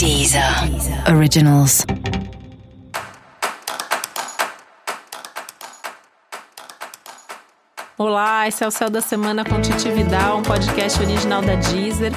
[0.00, 0.42] Deezer
[1.14, 1.84] Originals.
[7.98, 12.12] Olá, esse é o Céu da Semana com Titi Vidal, um podcast original da Deezer.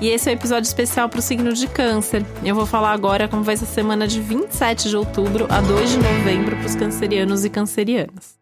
[0.00, 2.26] E esse é o um episódio especial para o signo de Câncer.
[2.44, 5.88] Eu vou falar agora como vai ser a semana de 27 de outubro a 2
[5.88, 8.39] de novembro para os cancerianos e cancerianas.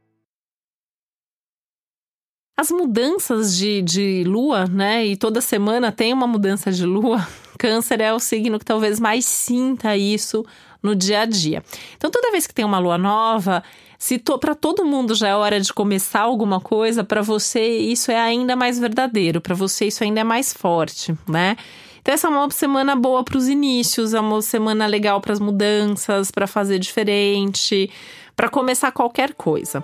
[2.58, 5.06] As mudanças de, de lua, né?
[5.06, 7.24] E toda semana tem uma mudança de lua.
[7.56, 10.44] Câncer é o signo que talvez mais sinta isso
[10.82, 11.62] no dia a dia.
[11.96, 13.62] Então, toda vez que tem uma lua nova,
[13.96, 18.10] se to, para todo mundo já é hora de começar alguma coisa, para você isso
[18.10, 21.56] é ainda mais verdadeiro, para você isso ainda é mais forte, né?
[22.00, 25.38] Então, essa é uma semana boa para os inícios, é uma semana legal para as
[25.38, 27.88] mudanças, para fazer diferente,
[28.34, 29.80] para começar qualquer coisa.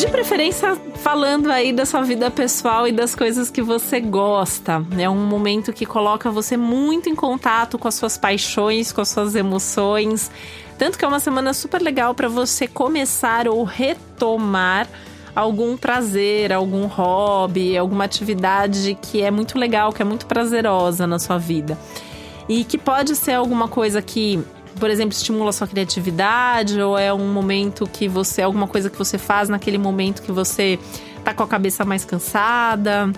[0.00, 4.82] De preferência, falando aí da sua vida pessoal e das coisas que você gosta.
[4.98, 9.10] É um momento que coloca você muito em contato com as suas paixões, com as
[9.10, 10.30] suas emoções.
[10.78, 14.88] Tanto que é uma semana super legal para você começar ou retomar
[15.36, 21.18] algum prazer, algum hobby, alguma atividade que é muito legal, que é muito prazerosa na
[21.18, 21.78] sua vida.
[22.48, 24.42] E que pode ser alguma coisa que
[24.78, 29.18] por exemplo, estimula sua criatividade ou é um momento que você, alguma coisa que você
[29.18, 30.78] faz naquele momento que você
[31.24, 33.12] tá com a cabeça mais cansada,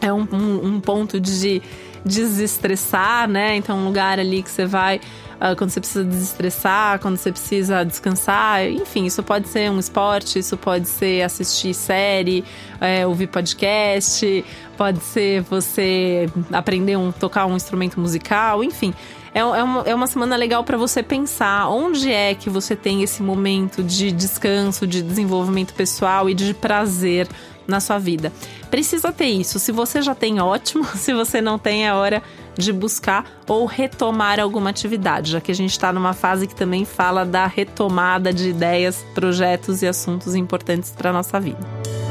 [0.00, 1.62] é um, um, um ponto de
[2.06, 3.56] desestressar, né?
[3.56, 5.00] Então, um lugar ali que você vai
[5.36, 10.38] uh, quando você precisa desestressar, quando você precisa descansar, enfim, isso pode ser um esporte,
[10.38, 12.44] isso pode ser assistir série,
[12.80, 14.44] é, ouvir podcast,
[14.76, 18.94] pode ser você aprender um tocar um instrumento musical, enfim
[19.36, 23.22] é, é, é uma semana legal para você pensar onde é que você tem esse
[23.22, 27.28] momento de descanso, de desenvolvimento pessoal e de prazer
[27.66, 28.32] na sua vida.
[28.70, 29.58] Precisa ter isso.
[29.58, 30.84] Se você já tem, ótimo.
[30.96, 32.22] Se você não tem, é hora
[32.56, 36.84] de buscar ou retomar alguma atividade, já que a gente está numa fase que também
[36.84, 42.05] fala da retomada de ideias, projetos e assuntos importantes para nossa vida.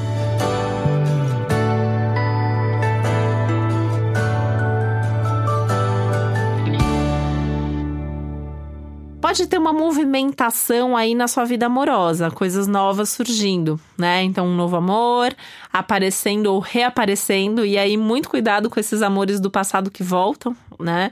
[9.36, 14.24] Pode ter uma movimentação aí na sua vida amorosa, coisas novas surgindo, né?
[14.24, 15.36] Então, um novo amor
[15.74, 21.12] aparecendo ou reaparecendo, e aí muito cuidado com esses amores do passado que voltam, né?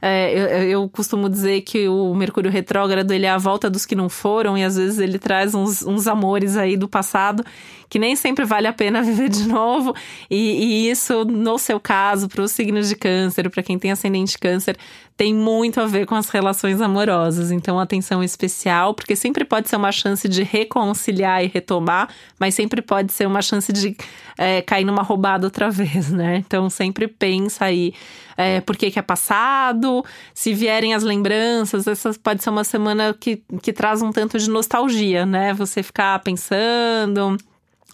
[0.00, 3.96] É, eu, eu, costumo dizer que o Mercúrio retrógrado ele é a volta dos que
[3.96, 7.44] não foram e às vezes ele traz uns, uns amores aí do passado
[7.88, 9.94] que nem sempre vale a pena viver de novo.
[10.30, 14.38] E, e isso, no seu caso, para os signos de câncer, para quem tem ascendente
[14.38, 14.76] câncer,
[15.16, 17.50] tem muito a ver com as relações amorosas.
[17.50, 22.08] Então, atenção especial, porque sempre pode ser uma chance de reconciliar e retomar,
[22.38, 23.96] mas sempre pode ser uma chance de
[24.36, 26.36] é, cair numa roubada outra vez, né?
[26.36, 27.92] Então, sempre pensa aí
[28.36, 29.87] é, por que, que é passado,
[30.34, 34.48] se vierem as lembranças, essa pode ser uma semana que, que traz um tanto de
[34.48, 35.54] nostalgia, né?
[35.54, 37.36] Você ficar pensando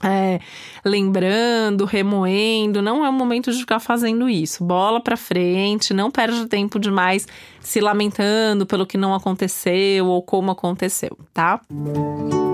[0.02, 0.38] é,
[0.84, 4.64] lembrando, remoendo, não é o momento de ficar fazendo isso.
[4.64, 7.26] Bola para frente, não perde tempo demais
[7.60, 11.60] se lamentando pelo que não aconteceu ou como aconteceu, tá?
[11.70, 12.53] Esse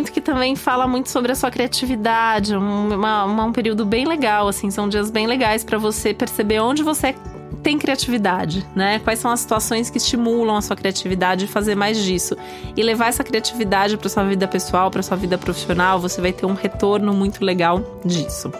[0.00, 4.48] momento que também fala muito sobre a sua criatividade, um, uma, um período bem legal,
[4.48, 7.14] assim, são dias bem legais para você perceber onde você
[7.62, 8.98] tem criatividade, né?
[9.00, 12.34] Quais são as situações que estimulam a sua criatividade e fazer mais disso.
[12.74, 16.46] E levar essa criatividade para sua vida pessoal, para sua vida profissional, você vai ter
[16.46, 18.50] um retorno muito legal disso.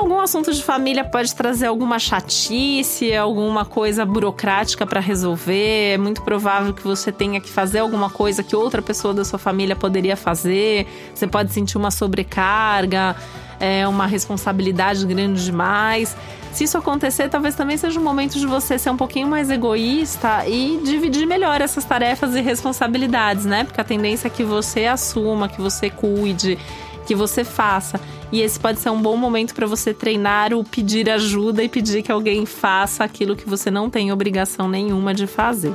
[0.00, 5.92] Algum assunto de família pode trazer alguma chatice, alguma coisa burocrática para resolver.
[5.92, 9.38] É muito provável que você tenha que fazer alguma coisa que outra pessoa da sua
[9.38, 10.86] família poderia fazer.
[11.14, 13.14] Você pode sentir uma sobrecarga,
[13.60, 16.16] é, uma responsabilidade grande demais.
[16.50, 20.48] Se isso acontecer, talvez também seja um momento de você ser um pouquinho mais egoísta
[20.48, 23.64] e dividir melhor essas tarefas e responsabilidades, né?
[23.64, 26.58] Porque a tendência é que você assuma, que você cuide,
[27.06, 28.00] que você faça.
[28.32, 32.02] E esse pode ser um bom momento para você treinar o pedir ajuda e pedir
[32.02, 35.72] que alguém faça aquilo que você não tem obrigação nenhuma de fazer.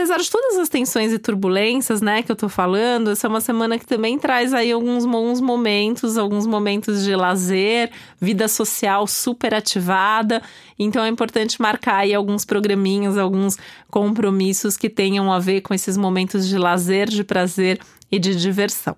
[0.00, 3.40] Apesar de todas as tensões e turbulências, né, que eu tô falando, essa é uma
[3.40, 9.52] semana que também traz aí alguns bons momentos, alguns momentos de lazer, vida social super
[9.52, 10.40] ativada.
[10.78, 13.58] Então é importante marcar aí alguns programinhos, alguns
[13.90, 17.78] compromissos que tenham a ver com esses momentos de lazer, de prazer
[18.10, 18.96] e de diversão.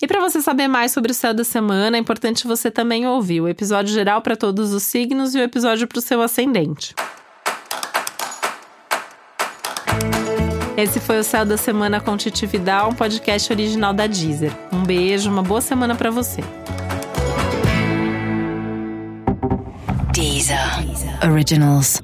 [0.00, 3.42] E para você saber mais sobre o céu da semana, é importante você também ouvir
[3.42, 6.94] o episódio geral para todos os signos e o episódio para o seu ascendente.
[10.76, 14.52] Esse foi o Céu da Semana com Titi Vidal, um podcast original da Deezer.
[14.70, 16.42] Um beijo, uma boa semana para você.
[20.12, 20.58] Deezer.
[21.24, 22.02] Originals.